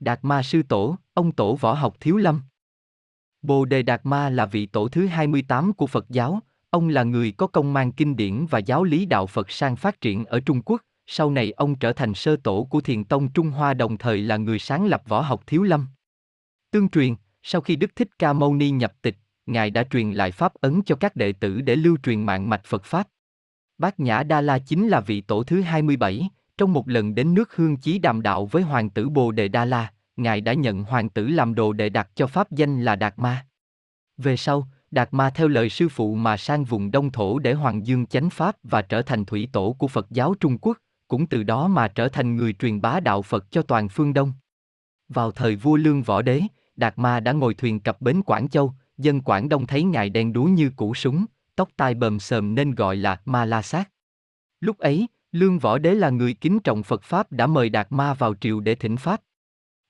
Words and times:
Đạt 0.00 0.18
Ma 0.22 0.42
Sư 0.42 0.62
Tổ, 0.62 0.96
ông 1.14 1.32
Tổ 1.32 1.54
Võ 1.54 1.72
học 1.72 1.96
Thiếu 2.00 2.16
Lâm. 2.16 2.40
Bồ 3.42 3.64
Đề 3.64 3.82
Đạt 3.82 4.00
Ma 4.04 4.30
là 4.30 4.46
vị 4.46 4.66
tổ 4.66 4.88
thứ 4.88 5.06
28 5.06 5.72
của 5.72 5.86
Phật 5.86 6.06
giáo, 6.08 6.40
ông 6.70 6.88
là 6.88 7.02
người 7.02 7.32
có 7.32 7.46
công 7.46 7.72
mang 7.72 7.92
kinh 7.92 8.16
điển 8.16 8.46
và 8.46 8.58
giáo 8.58 8.84
lý 8.84 9.06
đạo 9.06 9.26
Phật 9.26 9.50
sang 9.50 9.76
phát 9.76 10.00
triển 10.00 10.24
ở 10.24 10.40
Trung 10.40 10.62
Quốc, 10.62 10.82
sau 11.06 11.30
này 11.30 11.52
ông 11.52 11.74
trở 11.78 11.92
thành 11.92 12.14
sơ 12.14 12.36
tổ 12.36 12.66
của 12.70 12.80
thiền 12.80 13.04
tông 13.04 13.32
Trung 13.32 13.50
Hoa 13.50 13.74
đồng 13.74 13.98
thời 13.98 14.22
là 14.22 14.36
người 14.36 14.58
sáng 14.58 14.86
lập 14.86 15.02
võ 15.08 15.20
học 15.20 15.42
Thiếu 15.46 15.62
Lâm. 15.62 15.86
Tương 16.70 16.88
truyền, 16.88 17.14
sau 17.42 17.60
khi 17.60 17.76
Đức 17.76 17.96
Thích 17.96 18.18
Ca 18.18 18.32
Mâu 18.32 18.54
Ni 18.54 18.70
nhập 18.70 18.92
tịch, 19.02 19.16
Ngài 19.46 19.70
đã 19.70 19.84
truyền 19.84 20.12
lại 20.12 20.32
Pháp 20.32 20.54
ấn 20.54 20.82
cho 20.86 20.96
các 20.96 21.16
đệ 21.16 21.32
tử 21.32 21.60
để 21.60 21.76
lưu 21.76 21.96
truyền 22.02 22.26
mạng 22.26 22.50
mạch 22.50 22.64
Phật 22.64 22.84
Pháp. 22.84 23.08
Bát 23.78 24.00
Nhã 24.00 24.22
Đa 24.22 24.40
La 24.40 24.58
chính 24.58 24.88
là 24.88 25.00
vị 25.00 25.20
tổ 25.20 25.42
thứ 25.42 25.60
27, 25.60 26.30
trong 26.58 26.72
một 26.72 26.88
lần 26.88 27.14
đến 27.14 27.34
nước 27.34 27.56
hương 27.56 27.76
chí 27.76 27.98
đàm 27.98 28.22
đạo 28.22 28.46
với 28.46 28.62
hoàng 28.62 28.90
tử 28.90 29.08
Bồ 29.08 29.32
Đề 29.32 29.48
Đa 29.48 29.64
La, 29.64 29.92
Ngài 30.16 30.40
đã 30.40 30.52
nhận 30.52 30.82
hoàng 30.82 31.08
tử 31.08 31.28
làm 31.28 31.54
đồ 31.54 31.72
đệ 31.72 31.88
đặt 31.88 32.10
cho 32.14 32.26
Pháp 32.26 32.50
danh 32.50 32.82
là 32.82 32.96
Đạt 32.96 33.18
Ma. 33.18 33.46
Về 34.16 34.36
sau, 34.36 34.68
Đạt 34.90 35.08
Ma 35.12 35.30
theo 35.30 35.48
lời 35.48 35.70
sư 35.70 35.88
phụ 35.88 36.14
mà 36.14 36.36
sang 36.36 36.64
vùng 36.64 36.90
Đông 36.90 37.12
Thổ 37.12 37.38
để 37.38 37.52
Hoàng 37.54 37.86
Dương 37.86 38.06
chánh 38.06 38.30
Pháp 38.30 38.56
và 38.62 38.82
trở 38.82 39.02
thành 39.02 39.24
thủy 39.24 39.48
tổ 39.52 39.76
của 39.78 39.88
Phật 39.88 40.06
giáo 40.10 40.34
Trung 40.40 40.58
Quốc, 40.58 40.78
cũng 41.08 41.26
từ 41.26 41.42
đó 41.42 41.68
mà 41.68 41.88
trở 41.88 42.08
thành 42.08 42.36
người 42.36 42.52
truyền 42.52 42.80
bá 42.80 43.00
đạo 43.00 43.22
Phật 43.22 43.50
cho 43.50 43.62
toàn 43.62 43.88
phương 43.88 44.14
Đông. 44.14 44.32
Vào 45.08 45.30
thời 45.30 45.56
vua 45.56 45.76
Lương 45.76 46.02
Võ 46.02 46.22
Đế, 46.22 46.42
Đạt 46.76 46.98
Ma 46.98 47.20
đã 47.20 47.32
ngồi 47.32 47.54
thuyền 47.54 47.80
cập 47.80 48.00
bến 48.00 48.22
Quảng 48.22 48.48
Châu, 48.48 48.72
dân 48.98 49.20
Quảng 49.20 49.48
Đông 49.48 49.66
thấy 49.66 49.82
ngài 49.82 50.10
đen 50.10 50.32
đúa 50.32 50.44
như 50.44 50.70
củ 50.76 50.94
súng, 50.94 51.26
tóc 51.56 51.68
tai 51.76 51.94
bờm 51.94 52.20
sờm 52.20 52.54
nên 52.54 52.74
gọi 52.74 52.96
là 52.96 53.20
Ma 53.24 53.44
La 53.44 53.62
Sát. 53.62 53.90
Lúc 54.60 54.78
ấy, 54.78 55.06
Lương 55.36 55.58
Võ 55.58 55.78
Đế 55.78 55.94
là 55.94 56.10
người 56.10 56.34
kính 56.34 56.60
trọng 56.60 56.82
Phật 56.82 57.02
Pháp 57.02 57.32
đã 57.32 57.46
mời 57.46 57.68
Đạt 57.68 57.86
Ma 57.90 58.14
vào 58.14 58.34
triều 58.40 58.60
để 58.60 58.74
thỉnh 58.74 58.96
Pháp. 58.96 59.20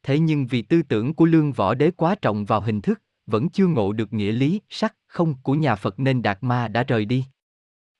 Thế 0.02 0.18
nhưng 0.18 0.46
vì 0.46 0.62
tư 0.62 0.82
tưởng 0.82 1.14
của 1.14 1.24
Lương 1.24 1.52
Võ 1.52 1.74
Đế 1.74 1.90
quá 1.90 2.14
trọng 2.22 2.44
vào 2.44 2.60
hình 2.60 2.80
thức, 2.80 3.02
vẫn 3.26 3.48
chưa 3.48 3.66
ngộ 3.66 3.92
được 3.92 4.12
nghĩa 4.12 4.32
lý, 4.32 4.60
sắc, 4.68 4.94
không 5.06 5.34
của 5.42 5.54
nhà 5.54 5.74
Phật 5.74 6.00
nên 6.00 6.22
Đạt 6.22 6.38
Ma 6.40 6.68
đã 6.68 6.82
rời 6.82 7.04
đi. 7.04 7.24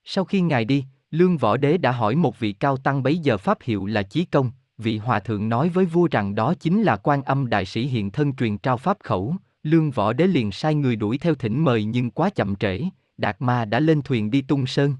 Sau 0.05 0.24
khi 0.24 0.41
ngài 0.41 0.64
đi, 0.64 0.84
Lương 1.11 1.36
Võ 1.36 1.56
Đế 1.56 1.78
đã 1.78 1.91
hỏi 1.92 2.17
một 2.17 2.39
vị 2.39 2.52
cao 2.52 2.77
tăng 2.77 3.02
bấy 3.02 3.19
giờ 3.19 3.39
pháp 3.39 3.58
hiệu 3.62 3.86
là 3.86 4.02
Chí 4.02 4.24
Công, 4.24 4.50
vị 4.78 4.98
hòa 4.98 5.20
thượng 5.20 5.48
nói 5.48 5.69
với 5.69 5.84
vua 5.84 6.08
rằng 6.11 6.34
đó 6.34 6.55
chính 6.61 6.83
là 6.83 6.97
quan 6.97 7.22
âm 7.22 7.48
đại 7.48 7.64
sĩ 7.64 7.86
hiện 7.86 8.11
thân 8.11 8.34
truyền 8.36 8.58
trao 8.58 8.77
pháp 8.77 8.97
khẩu, 9.05 9.36
Lương 9.62 9.91
Võ 9.91 10.12
Đế 10.12 10.27
liền 10.27 10.52
sai 10.52 10.74
người 10.74 10.97
đuổi 10.97 11.19
theo 11.19 11.34
thỉnh 11.34 11.64
mời 11.64 11.84
nhưng 11.84 12.11
quá 12.11 12.30
chậm 12.30 12.56
trễ, 12.56 12.80
Đạt 13.17 13.36
Ma 13.39 13.64
đã 13.64 13.80
lên 13.80 14.02
thuyền 14.02 14.30
đi 14.30 14.42
tung 14.42 14.67
sơn. 14.67 14.94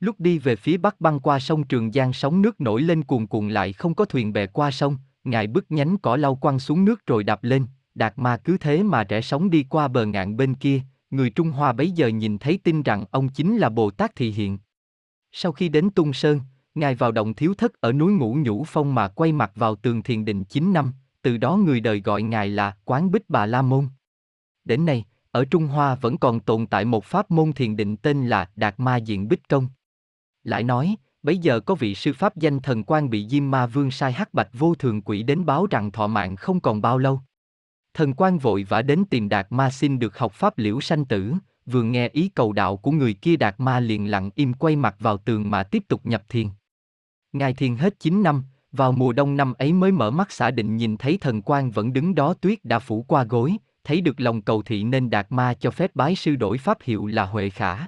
Lúc 0.00 0.20
đi 0.20 0.38
về 0.38 0.56
phía 0.56 0.76
bắc 0.76 1.00
băng 1.00 1.20
qua 1.20 1.38
sông 1.38 1.64
Trường 1.64 1.92
Giang 1.92 2.12
sóng 2.12 2.42
nước 2.42 2.60
nổi 2.60 2.82
lên 2.82 3.04
cuồn 3.04 3.26
cuộn 3.26 3.48
lại 3.48 3.72
không 3.72 3.94
có 3.94 4.04
thuyền 4.04 4.32
bè 4.32 4.46
qua 4.46 4.70
sông, 4.70 4.96
ngài 5.24 5.46
bước 5.46 5.66
nhánh 5.68 5.98
cỏ 5.98 6.16
lau 6.16 6.34
quăng 6.34 6.58
xuống 6.58 6.84
nước 6.84 7.06
rồi 7.06 7.24
đạp 7.24 7.44
lên, 7.44 7.66
Đạt 7.94 8.18
Ma 8.18 8.36
cứ 8.36 8.58
thế 8.58 8.82
mà 8.82 9.04
rẽ 9.04 9.20
sóng 9.20 9.50
đi 9.50 9.62
qua 9.62 9.88
bờ 9.88 10.06
ngạn 10.06 10.36
bên 10.36 10.54
kia, 10.54 10.80
người 11.10 11.30
Trung 11.30 11.50
Hoa 11.50 11.72
bấy 11.72 11.90
giờ 11.90 12.08
nhìn 12.08 12.38
thấy 12.38 12.58
tin 12.64 12.82
rằng 12.82 13.04
ông 13.10 13.28
chính 13.28 13.56
là 13.56 13.68
Bồ 13.68 13.90
Tát 13.90 14.16
Thị 14.16 14.30
Hiện. 14.30 14.58
Sau 15.32 15.52
khi 15.52 15.68
đến 15.68 15.90
Tung 15.90 16.12
Sơn, 16.12 16.40
Ngài 16.74 16.94
vào 16.94 17.12
động 17.12 17.34
thiếu 17.34 17.54
thất 17.54 17.80
ở 17.80 17.92
núi 17.92 18.12
Ngũ 18.12 18.34
Nhũ 18.34 18.64
Phong 18.66 18.94
mà 18.94 19.08
quay 19.08 19.32
mặt 19.32 19.52
vào 19.54 19.74
tường 19.74 20.02
thiền 20.02 20.24
định 20.24 20.44
9 20.44 20.72
năm, 20.72 20.92
từ 21.22 21.36
đó 21.36 21.56
người 21.56 21.80
đời 21.80 22.00
gọi 22.00 22.22
Ngài 22.22 22.48
là 22.48 22.76
Quán 22.84 23.10
Bích 23.10 23.30
Bà 23.30 23.46
La 23.46 23.62
Môn. 23.62 23.88
Đến 24.64 24.86
nay, 24.86 25.04
ở 25.30 25.44
Trung 25.44 25.66
Hoa 25.66 25.94
vẫn 25.94 26.18
còn 26.18 26.40
tồn 26.40 26.66
tại 26.66 26.84
một 26.84 27.04
pháp 27.04 27.30
môn 27.30 27.52
thiền 27.52 27.76
định 27.76 27.96
tên 27.96 28.26
là 28.26 28.50
Đạt 28.56 28.74
Ma 28.80 28.96
Diện 28.96 29.28
Bích 29.28 29.48
Công. 29.48 29.68
Lại 30.46 30.62
nói, 30.62 30.96
bấy 31.22 31.38
giờ 31.38 31.60
có 31.60 31.74
vị 31.74 31.94
sư 31.94 32.12
pháp 32.12 32.36
danh 32.36 32.60
thần 32.60 32.84
quan 32.84 33.10
bị 33.10 33.28
Diêm 33.28 33.50
Ma 33.50 33.66
Vương 33.66 33.90
sai 33.90 34.12
hắc 34.12 34.34
bạch 34.34 34.48
vô 34.52 34.74
thường 34.74 35.02
quỷ 35.02 35.22
đến 35.22 35.46
báo 35.46 35.66
rằng 35.70 35.92
thọ 35.92 36.06
mạng 36.06 36.36
không 36.36 36.60
còn 36.60 36.82
bao 36.82 36.98
lâu. 36.98 37.20
Thần 37.94 38.14
quan 38.14 38.38
vội 38.38 38.64
vã 38.68 38.82
đến 38.82 39.04
tìm 39.10 39.28
Đạt 39.28 39.46
Ma 39.50 39.70
xin 39.70 39.98
được 39.98 40.18
học 40.18 40.32
pháp 40.32 40.58
liễu 40.58 40.80
sanh 40.80 41.04
tử, 41.04 41.34
vừa 41.66 41.82
nghe 41.82 42.08
ý 42.08 42.28
cầu 42.28 42.52
đạo 42.52 42.76
của 42.76 42.90
người 42.90 43.14
kia 43.14 43.36
Đạt 43.36 43.54
Ma 43.58 43.80
liền 43.80 44.10
lặng 44.10 44.30
im 44.34 44.52
quay 44.52 44.76
mặt 44.76 44.96
vào 44.98 45.16
tường 45.16 45.50
mà 45.50 45.62
tiếp 45.62 45.82
tục 45.88 46.06
nhập 46.06 46.22
thiền. 46.28 46.48
Ngài 47.32 47.54
thiền 47.54 47.76
hết 47.76 48.00
9 48.00 48.22
năm, 48.22 48.44
vào 48.72 48.92
mùa 48.92 49.12
đông 49.12 49.36
năm 49.36 49.54
ấy 49.58 49.72
mới 49.72 49.92
mở 49.92 50.10
mắt 50.10 50.32
xả 50.32 50.50
định 50.50 50.76
nhìn 50.76 50.96
thấy 50.96 51.18
thần 51.20 51.42
quan 51.42 51.70
vẫn 51.70 51.92
đứng 51.92 52.14
đó 52.14 52.34
tuyết 52.40 52.64
đã 52.64 52.78
phủ 52.78 53.02
qua 53.02 53.24
gối, 53.24 53.56
thấy 53.84 54.00
được 54.00 54.20
lòng 54.20 54.42
cầu 54.42 54.62
thị 54.62 54.84
nên 54.84 55.10
Đạt 55.10 55.26
Ma 55.30 55.54
cho 55.54 55.70
phép 55.70 55.90
bái 55.94 56.16
sư 56.16 56.36
đổi 56.36 56.58
pháp 56.58 56.78
hiệu 56.82 57.06
là 57.06 57.26
Huệ 57.26 57.50
Khả. 57.50 57.86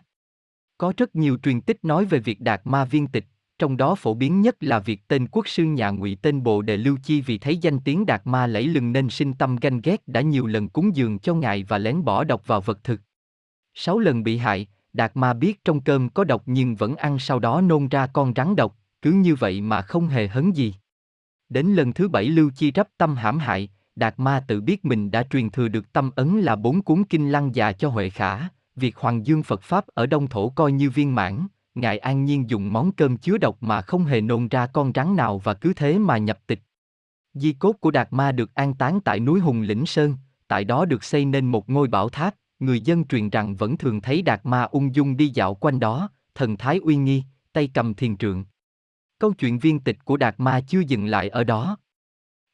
Có 0.78 0.92
rất 0.96 1.16
nhiều 1.16 1.38
truyền 1.42 1.60
tích 1.60 1.84
nói 1.84 2.04
về 2.04 2.18
việc 2.18 2.40
Đạt 2.40 2.60
Ma 2.64 2.84
viên 2.84 3.06
tịch, 3.06 3.24
trong 3.58 3.76
đó 3.76 3.94
phổ 3.94 4.14
biến 4.14 4.40
nhất 4.40 4.56
là 4.60 4.78
việc 4.78 5.08
tên 5.08 5.26
quốc 5.26 5.48
sư 5.48 5.64
nhà 5.64 5.90
ngụy 5.90 6.16
tên 6.22 6.42
Bồ 6.42 6.62
Đề 6.62 6.76
Lưu 6.76 6.96
Chi 7.02 7.20
vì 7.20 7.38
thấy 7.38 7.56
danh 7.56 7.80
tiếng 7.80 8.06
Đạt 8.06 8.22
Ma 8.24 8.46
lẫy 8.46 8.66
lừng 8.66 8.92
nên 8.92 9.10
sinh 9.10 9.34
tâm 9.34 9.56
ganh 9.56 9.80
ghét 9.80 10.02
đã 10.08 10.20
nhiều 10.20 10.46
lần 10.46 10.68
cúng 10.68 10.96
dường 10.96 11.18
cho 11.18 11.34
ngài 11.34 11.64
và 11.64 11.78
lén 11.78 12.04
bỏ 12.04 12.24
độc 12.24 12.46
vào 12.46 12.60
vật 12.60 12.84
thực. 12.84 13.00
Sáu 13.74 13.98
lần 13.98 14.22
bị 14.22 14.36
hại, 14.36 14.66
Đạt 14.92 15.16
Ma 15.16 15.34
biết 15.34 15.64
trong 15.64 15.80
cơm 15.80 16.08
có 16.08 16.24
độc 16.24 16.42
nhưng 16.46 16.74
vẫn 16.74 16.96
ăn 16.96 17.18
sau 17.18 17.38
đó 17.38 17.60
nôn 17.60 17.88
ra 17.88 18.06
con 18.06 18.32
rắn 18.36 18.56
độc, 18.56 18.76
cứ 19.02 19.12
như 19.12 19.34
vậy 19.34 19.60
mà 19.60 19.82
không 19.82 20.08
hề 20.08 20.28
hấn 20.28 20.52
gì. 20.52 20.74
Đến 21.48 21.66
lần 21.66 21.92
thứ 21.92 22.08
bảy 22.08 22.24
Lưu 22.24 22.50
Chi 22.50 22.72
rắp 22.74 22.88
tâm 22.98 23.16
hãm 23.16 23.38
hại, 23.38 23.68
Đạt 23.96 24.14
Ma 24.16 24.44
tự 24.48 24.60
biết 24.60 24.84
mình 24.84 25.10
đã 25.10 25.22
truyền 25.22 25.50
thừa 25.50 25.68
được 25.68 25.92
tâm 25.92 26.10
ấn 26.16 26.40
là 26.40 26.56
bốn 26.56 26.82
cuốn 26.82 27.04
kinh 27.04 27.32
lăng 27.32 27.54
già 27.54 27.72
cho 27.72 27.88
Huệ 27.88 28.10
Khả, 28.10 28.48
việc 28.78 28.96
Hoàng 28.96 29.26
Dương 29.26 29.42
Phật 29.42 29.62
Pháp 29.62 29.86
ở 29.86 30.06
Đông 30.06 30.26
Thổ 30.26 30.48
coi 30.48 30.72
như 30.72 30.90
viên 30.90 31.14
mãn, 31.14 31.46
Ngài 31.80 31.98
an 31.98 32.24
nhiên 32.24 32.50
dùng 32.50 32.72
món 32.72 32.92
cơm 32.92 33.16
chứa 33.16 33.38
độc 33.38 33.62
mà 33.62 33.82
không 33.82 34.04
hề 34.04 34.20
nôn 34.20 34.48
ra 34.48 34.66
con 34.66 34.92
rắn 34.94 35.16
nào 35.16 35.38
và 35.38 35.54
cứ 35.54 35.72
thế 35.76 35.98
mà 35.98 36.18
nhập 36.18 36.38
tịch. 36.46 36.60
Di 37.34 37.52
cốt 37.52 37.72
của 37.80 37.90
Đạt 37.90 38.08
Ma 38.10 38.32
được 38.32 38.54
an 38.54 38.74
táng 38.74 39.00
tại 39.00 39.20
núi 39.20 39.40
Hùng 39.40 39.60
Lĩnh 39.60 39.86
Sơn, 39.86 40.16
tại 40.48 40.64
đó 40.64 40.84
được 40.84 41.04
xây 41.04 41.24
nên 41.24 41.46
một 41.46 41.70
ngôi 41.70 41.88
bảo 41.88 42.08
tháp, 42.08 42.34
người 42.58 42.80
dân 42.80 43.04
truyền 43.04 43.30
rằng 43.30 43.56
vẫn 43.56 43.76
thường 43.76 44.00
thấy 44.00 44.22
Đạt 44.22 44.40
Ma 44.44 44.62
ung 44.62 44.94
dung 44.94 45.16
đi 45.16 45.28
dạo 45.28 45.54
quanh 45.54 45.80
đó, 45.80 46.10
thần 46.34 46.56
thái 46.56 46.78
uy 46.78 46.96
nghi, 46.96 47.22
tay 47.52 47.70
cầm 47.74 47.94
thiền 47.94 48.16
trượng. 48.16 48.44
Câu 49.18 49.32
chuyện 49.32 49.58
viên 49.58 49.80
tịch 49.80 50.04
của 50.04 50.16
Đạt 50.16 50.34
Ma 50.38 50.60
chưa 50.68 50.80
dừng 50.80 51.06
lại 51.06 51.28
ở 51.28 51.44
đó. 51.44 51.76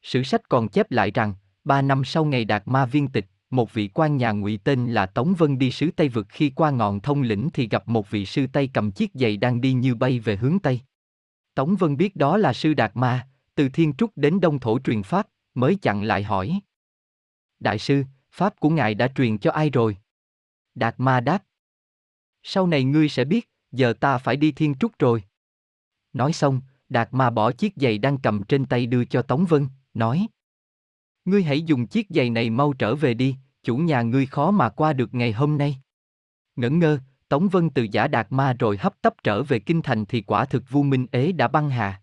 Sử 0.02 0.22
sách 0.22 0.48
còn 0.48 0.68
chép 0.68 0.90
lại 0.90 1.10
rằng, 1.10 1.34
ba 1.64 1.82
năm 1.82 2.04
sau 2.04 2.24
ngày 2.24 2.44
Đạt 2.44 2.62
Ma 2.66 2.86
viên 2.86 3.08
tịch, 3.08 3.26
một 3.56 3.72
vị 3.72 3.90
quan 3.94 4.16
nhà 4.16 4.32
ngụy 4.32 4.58
tên 4.64 4.92
là 4.92 5.06
Tống 5.06 5.34
Vân 5.34 5.58
đi 5.58 5.70
sứ 5.70 5.90
Tây 5.96 6.08
vực 6.08 6.26
khi 6.28 6.50
qua 6.50 6.70
ngọn 6.70 7.00
thông 7.00 7.22
lĩnh 7.22 7.48
thì 7.54 7.68
gặp 7.68 7.88
một 7.88 8.10
vị 8.10 8.26
sư 8.26 8.46
Tây 8.52 8.70
cầm 8.74 8.92
chiếc 8.92 9.10
giày 9.14 9.36
đang 9.36 9.60
đi 9.60 9.72
như 9.72 9.94
bay 9.94 10.20
về 10.20 10.36
hướng 10.36 10.58
Tây. 10.58 10.80
Tống 11.54 11.76
Vân 11.76 11.96
biết 11.96 12.16
đó 12.16 12.36
là 12.36 12.52
sư 12.52 12.74
Đạt 12.74 12.90
Ma, 12.94 13.28
từ 13.54 13.68
Thiên 13.68 13.94
Trúc 13.94 14.10
đến 14.16 14.40
Đông 14.40 14.60
Thổ 14.60 14.78
truyền 14.78 15.02
Pháp, 15.02 15.28
mới 15.54 15.76
chặn 15.82 16.02
lại 16.02 16.22
hỏi. 16.22 16.60
Đại 17.60 17.78
sư, 17.78 18.04
Pháp 18.30 18.60
của 18.60 18.70
ngài 18.70 18.94
đã 18.94 19.08
truyền 19.08 19.38
cho 19.38 19.50
ai 19.50 19.70
rồi? 19.70 19.96
Đạt 20.74 20.94
Ma 20.98 21.20
đáp. 21.20 21.44
Sau 22.42 22.66
này 22.66 22.84
ngươi 22.84 23.08
sẽ 23.08 23.24
biết, 23.24 23.50
giờ 23.72 23.92
ta 24.00 24.18
phải 24.18 24.36
đi 24.36 24.52
Thiên 24.52 24.74
Trúc 24.74 24.98
rồi. 24.98 25.24
Nói 26.12 26.32
xong, 26.32 26.60
Đạt 26.88 27.08
Ma 27.12 27.30
bỏ 27.30 27.52
chiếc 27.52 27.72
giày 27.76 27.98
đang 27.98 28.18
cầm 28.18 28.42
trên 28.42 28.66
tay 28.66 28.86
đưa 28.86 29.04
cho 29.04 29.22
Tống 29.22 29.44
Vân, 29.44 29.68
nói. 29.94 30.26
Ngươi 31.24 31.42
hãy 31.42 31.62
dùng 31.62 31.86
chiếc 31.86 32.06
giày 32.10 32.30
này 32.30 32.50
mau 32.50 32.72
trở 32.72 32.94
về 32.94 33.14
đi, 33.14 33.36
chủ 33.64 33.76
nhà 33.76 34.02
ngươi 34.02 34.26
khó 34.26 34.50
mà 34.50 34.68
qua 34.68 34.92
được 34.92 35.14
ngày 35.14 35.32
hôm 35.32 35.58
nay. 35.58 35.76
Ngẩn 36.56 36.78
ngơ, 36.78 36.98
Tống 37.28 37.48
Vân 37.48 37.70
từ 37.70 37.86
giả 37.92 38.08
Đạt 38.08 38.26
Ma 38.30 38.52
rồi 38.52 38.76
hấp 38.76 38.94
tấp 39.02 39.14
trở 39.24 39.42
về 39.42 39.58
kinh 39.58 39.82
thành 39.82 40.04
thì 40.04 40.22
quả 40.22 40.44
thực 40.44 40.70
vu 40.70 40.82
minh 40.82 41.06
ế 41.12 41.32
đã 41.32 41.48
băng 41.48 41.70
hà. 41.70 42.02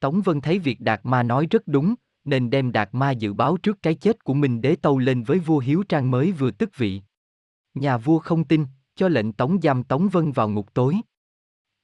Tống 0.00 0.22
Vân 0.22 0.40
thấy 0.40 0.58
việc 0.58 0.80
Đạt 0.80 1.00
Ma 1.04 1.22
nói 1.22 1.46
rất 1.50 1.62
đúng, 1.66 1.94
nên 2.24 2.50
đem 2.50 2.72
Đạt 2.72 2.88
Ma 2.92 3.10
dự 3.10 3.32
báo 3.32 3.56
trước 3.56 3.82
cái 3.82 3.94
chết 3.94 4.24
của 4.24 4.34
Minh 4.34 4.60
Đế 4.60 4.76
tâu 4.76 4.98
lên 4.98 5.22
với 5.22 5.38
vua 5.38 5.58
Hiếu 5.58 5.82
Trang 5.88 6.10
mới 6.10 6.32
vừa 6.32 6.50
tức 6.50 6.76
vị. 6.76 7.02
Nhà 7.74 7.96
vua 7.96 8.18
không 8.18 8.44
tin, 8.44 8.66
cho 8.94 9.08
lệnh 9.08 9.32
tống 9.32 9.60
giam 9.62 9.82
Tống 9.82 10.08
Vân 10.08 10.32
vào 10.32 10.48
ngục 10.48 10.74
tối. 10.74 10.96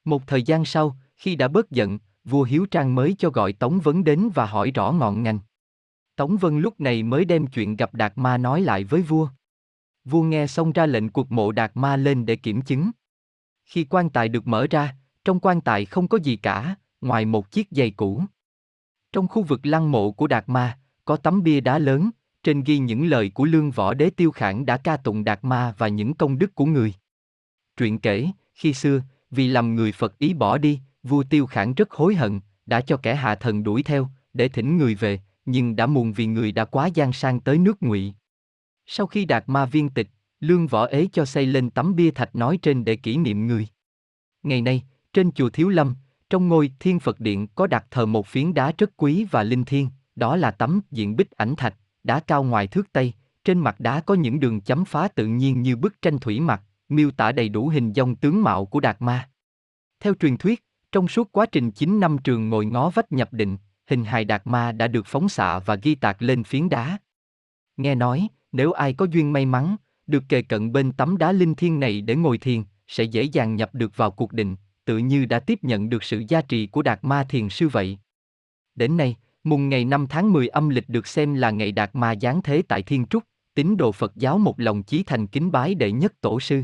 Một 0.05 0.27
thời 0.27 0.43
gian 0.43 0.65
sau, 0.65 0.97
khi 1.17 1.37
đã 1.37 1.49
bớt 1.49 1.71
giận, 1.71 1.99
vua 2.25 2.43
Hiếu 2.43 2.67
Trang 2.67 2.95
mới 2.95 3.15
cho 3.19 3.31
gọi 3.31 3.53
Tống 3.53 3.81
Vấn 3.81 4.05
đến 4.05 4.31
và 4.35 4.47
hỏi 4.47 4.71
rõ 4.71 4.93
ngọn 4.93 5.23
ngành. 5.23 5.39
Tống 6.19 6.37
Vân 6.37 6.61
lúc 6.61 6.81
này 6.81 7.03
mới 7.03 7.25
đem 7.25 7.47
chuyện 7.47 7.77
gặp 7.77 7.95
Đạt 7.95 8.13
Ma 8.17 8.39
nói 8.39 8.61
lại 8.61 8.85
với 8.85 9.03
vua. 9.03 9.29
Vua 10.05 10.23
nghe 10.23 10.47
xong 10.47 10.73
ra 10.73 10.87
lệnh 10.87 11.09
cuộc 11.09 11.33
mộ 11.33 11.53
Đạt 11.53 11.71
Ma 11.75 11.97
lên 11.97 12.27
để 12.27 12.37
kiểm 12.37 12.63
chứng. 12.63 12.91
Khi 13.65 13.85
quan 13.85 14.11
tài 14.11 14.29
được 14.29 14.47
mở 14.47 14.67
ra, 14.71 14.95
trong 15.25 15.41
quan 15.41 15.61
tài 15.61 15.85
không 15.85 16.09
có 16.09 16.19
gì 16.19 16.37
cả, 16.37 16.75
ngoài 17.01 17.25
một 17.25 17.51
chiếc 17.51 17.69
giày 17.71 17.91
cũ. 17.91 18.23
Trong 19.13 19.29
khu 19.29 19.43
vực 19.43 19.61
lăng 19.67 19.91
mộ 19.91 20.13
của 20.13 20.27
Đạt 20.27 20.49
Ma, 20.49 20.79
có 21.05 21.17
tấm 21.17 21.43
bia 21.43 21.61
đá 21.61 21.79
lớn, 21.79 22.11
trên 22.43 22.65
ghi 22.65 22.79
những 22.79 23.07
lời 23.07 23.31
của 23.35 23.45
lương 23.45 23.71
võ 23.71 23.95
đế 23.95 24.11
tiêu 24.11 24.31
khản 24.31 24.67
đã 24.67 24.77
ca 24.77 24.97
tụng 24.97 25.25
Đạt 25.25 25.39
Ma 25.43 25.75
và 25.79 25.89
những 25.89 26.15
công 26.15 26.39
đức 26.39 26.55
của 26.55 26.67
người. 26.67 26.95
Truyện 27.77 27.99
kể, 27.99 28.29
khi 28.55 28.73
xưa, 28.73 29.01
vì 29.31 29.49
làm 29.49 29.75
người 29.75 29.93
Phật 29.93 30.19
ý 30.19 30.35
bỏ 30.35 30.59
đi, 30.59 30.81
vua 31.03 31.23
tiêu 31.23 31.47
khản 31.47 31.75
rất 31.75 31.91
hối 31.91 32.15
hận, 32.15 32.41
đã 32.67 32.81
cho 32.81 32.97
kẻ 32.97 33.15
hạ 33.15 33.35
thần 33.35 33.63
đuổi 33.63 33.83
theo, 33.83 34.09
để 34.33 34.49
thỉnh 34.49 34.77
người 34.77 34.95
về, 34.95 35.21
nhưng 35.51 35.77
đã 35.77 35.87
muộn 35.87 36.13
vì 36.13 36.27
người 36.27 36.53
đã 36.53 36.65
quá 36.65 36.87
gian 36.87 37.13
sang 37.13 37.41
tới 37.41 37.59
nước 37.59 37.83
ngụy. 37.83 38.15
Sau 38.87 39.07
khi 39.07 39.25
đạt 39.25 39.45
ma 39.47 39.65
viên 39.65 39.89
tịch, 39.89 40.09
lương 40.41 40.67
võ 40.67 40.87
ế 40.87 41.09
cho 41.13 41.25
xây 41.25 41.47
lên 41.47 41.71
tấm 41.71 41.97
bia 41.97 42.11
thạch 42.11 42.37
nói 42.37 42.59
trên 42.63 42.85
để 42.85 42.97
kỷ 42.97 43.17
niệm 43.17 43.47
người. 43.47 43.67
Ngày 44.43 44.63
nay, 44.63 44.83
trên 45.13 45.33
chùa 45.33 45.51
Thiếu 45.51 45.69
Lâm, 45.69 45.95
trong 46.31 46.49
ngôi 46.49 46.73
Thiên 46.81 47.01
Phật 47.01 47.21
Điện 47.21 47.47
có 47.55 47.67
đặt 47.67 47.87
thờ 47.91 48.07
một 48.07 48.27
phiến 48.27 48.55
đá 48.55 48.73
rất 48.79 48.97
quý 48.97 49.27
và 49.31 49.43
linh 49.43 49.65
thiêng, 49.65 49.89
đó 50.17 50.37
là 50.37 50.51
tấm 50.51 50.81
diện 50.91 51.17
bích 51.17 51.31
ảnh 51.31 51.57
thạch, 51.57 51.75
đá 52.05 52.21
cao 52.21 52.45
ngoài 52.45 52.67
thước 52.67 52.93
tây, 52.93 53.13
trên 53.45 53.59
mặt 53.59 53.81
đá 53.81 54.01
có 54.01 54.15
những 54.15 54.41
đường 54.41 54.61
chấm 54.61 54.85
phá 54.85 55.09
tự 55.09 55.27
nhiên 55.27 55.63
như 55.63 55.77
bức 55.77 56.03
tranh 56.03 56.19
thủy 56.19 56.41
mặc, 56.41 56.63
miêu 56.89 57.11
tả 57.11 57.33
đầy 57.33 57.49
đủ 57.49 57.69
hình 57.69 57.93
dong 57.95 58.17
tướng 58.17 58.43
mạo 58.43 58.67
của 58.67 58.81
Đạt 58.81 58.97
Ma. 59.03 59.29
Theo 60.01 60.15
truyền 60.15 60.37
thuyết, 60.37 60.65
trong 60.93 61.09
suốt 61.09 61.33
quá 61.33 61.47
trình 61.47 61.71
9 61.71 62.01
năm 62.01 62.19
trường 62.19 62.49
ngồi 62.49 62.67
ngó 62.67 62.91
vách 62.91 63.13
nhập 63.13 63.33
định, 63.33 63.57
hình 63.89 64.05
hài 64.05 64.25
Đạt 64.25 64.43
Ma 64.45 64.73
đã 64.73 64.89
được 64.89 65.07
phóng 65.07 65.29
xạ 65.29 65.59
và 65.59 65.75
ghi 65.75 65.95
tạc 65.95 66.23
lên 66.23 66.45
phiến 66.45 66.69
đá. 66.69 66.99
Nghe 67.77 67.95
nói, 67.95 68.29
nếu 68.53 68.73
ai 68.73 68.93
có 68.93 69.07
duyên 69.11 69.33
may 69.33 69.47
mắn, 69.47 69.77
được 70.07 70.23
kề 70.29 70.43
cận 70.43 70.73
bên 70.73 70.93
tấm 70.93 71.19
đá 71.19 71.33
linh 71.33 71.55
thiêng 71.55 71.81
này 71.81 72.01
để 72.01 72.17
ngồi 72.17 72.39
thiền, 72.39 72.63
sẽ 72.89 73.05
dễ 73.05 73.23
dàng 73.23 73.57
nhập 73.57 73.75
được 73.75 73.97
vào 73.97 74.11
cuộc 74.11 74.33
định, 74.33 74.57
tự 74.85 74.99
như 74.99 75.27
đã 75.27 75.41
tiếp 75.41 75.59
nhận 75.63 75.91
được 75.91 76.05
sự 76.05 76.25
gia 76.29 76.43
trì 76.43 76.67
của 76.67 76.83
Đạt 76.83 76.99
Ma 77.03 77.25
thiền 77.25 77.49
sư 77.49 77.69
vậy. 77.69 77.99
Đến 78.75 78.97
nay, 78.97 79.17
mùng 79.45 79.69
ngày 79.69 79.85
5 79.85 80.07
tháng 80.07 80.33
10 80.33 80.49
âm 80.49 80.69
lịch 80.69 80.89
được 80.89 81.07
xem 81.07 81.35
là 81.35 81.51
ngày 81.51 81.73
Đạt 81.73 81.91
Ma 81.93 82.15
giáng 82.23 82.43
thế 82.43 82.63
tại 82.69 82.83
Thiên 82.83 83.07
Trúc, 83.07 83.25
tín 83.55 83.77
đồ 83.77 83.93
Phật 83.93 84.17
giáo 84.17 84.39
một 84.39 84.61
lòng 84.61 84.83
chí 84.83 85.03
thành 85.03 85.27
kính 85.27 85.53
bái 85.53 85.75
đệ 85.75 85.93
nhất 85.93 86.13
tổ 86.21 86.41
sư. 86.41 86.63